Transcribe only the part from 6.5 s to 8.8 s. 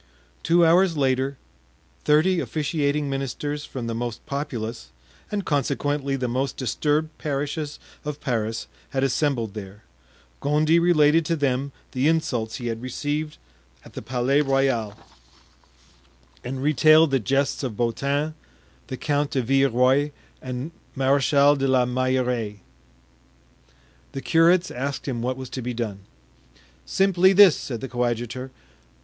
disturbed parishes of Paris